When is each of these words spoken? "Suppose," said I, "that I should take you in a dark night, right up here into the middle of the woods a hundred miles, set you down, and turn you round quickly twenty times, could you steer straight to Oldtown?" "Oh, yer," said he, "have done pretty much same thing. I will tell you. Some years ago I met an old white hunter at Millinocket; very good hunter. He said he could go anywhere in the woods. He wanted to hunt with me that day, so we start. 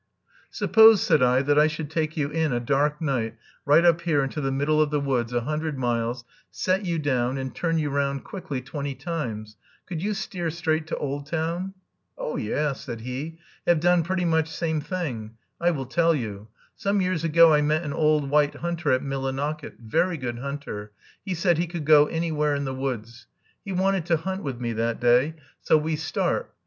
"Suppose," 0.49 0.99
said 1.03 1.21
I, 1.21 1.43
"that 1.43 1.59
I 1.59 1.67
should 1.67 1.91
take 1.91 2.17
you 2.17 2.29
in 2.31 2.51
a 2.51 2.59
dark 2.59 3.03
night, 3.03 3.35
right 3.65 3.85
up 3.85 4.01
here 4.01 4.23
into 4.23 4.41
the 4.41 4.51
middle 4.51 4.81
of 4.81 4.89
the 4.89 4.99
woods 4.99 5.31
a 5.31 5.41
hundred 5.41 5.77
miles, 5.77 6.23
set 6.49 6.83
you 6.85 6.97
down, 6.97 7.37
and 7.37 7.53
turn 7.53 7.77
you 7.77 7.91
round 7.91 8.23
quickly 8.23 8.61
twenty 8.61 8.95
times, 8.95 9.57
could 9.85 10.01
you 10.01 10.15
steer 10.15 10.49
straight 10.49 10.87
to 10.87 10.97
Oldtown?" 10.97 11.75
"Oh, 12.17 12.35
yer," 12.35 12.73
said 12.73 13.01
he, 13.01 13.37
"have 13.67 13.79
done 13.79 14.01
pretty 14.01 14.25
much 14.25 14.49
same 14.49 14.81
thing. 14.81 15.35
I 15.59 15.69
will 15.69 15.85
tell 15.85 16.15
you. 16.15 16.47
Some 16.75 16.99
years 17.01 17.23
ago 17.23 17.53
I 17.53 17.61
met 17.61 17.83
an 17.83 17.93
old 17.93 18.27
white 18.27 18.55
hunter 18.55 18.91
at 18.93 19.03
Millinocket; 19.03 19.77
very 19.77 20.17
good 20.17 20.39
hunter. 20.39 20.93
He 21.23 21.35
said 21.35 21.59
he 21.59 21.67
could 21.67 21.85
go 21.85 22.07
anywhere 22.07 22.55
in 22.55 22.65
the 22.65 22.73
woods. 22.73 23.27
He 23.63 23.71
wanted 23.71 24.07
to 24.07 24.17
hunt 24.17 24.41
with 24.41 24.59
me 24.59 24.73
that 24.73 24.99
day, 24.99 25.35
so 25.59 25.77
we 25.77 25.95
start. 25.95 26.51